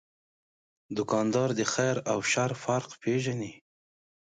دوکاندار 0.97 1.49
د 1.59 1.61
خیر 1.73 1.97
او 2.11 2.19
شر 2.31 2.51
فرق 2.63 2.89
پېژني. 3.01 3.53